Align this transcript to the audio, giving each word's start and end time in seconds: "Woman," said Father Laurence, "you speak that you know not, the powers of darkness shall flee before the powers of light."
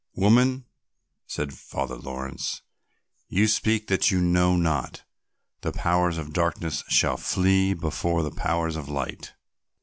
"Woman," 0.15 0.65
said 1.27 1.53
Father 1.53 1.95
Laurence, 1.95 2.63
"you 3.29 3.47
speak 3.47 3.85
that 3.85 4.09
you 4.09 4.19
know 4.19 4.55
not, 4.55 5.03
the 5.61 5.71
powers 5.71 6.17
of 6.17 6.33
darkness 6.33 6.83
shall 6.89 7.17
flee 7.17 7.75
before 7.75 8.23
the 8.23 8.31
powers 8.31 8.75
of 8.75 8.89
light." 8.89 9.33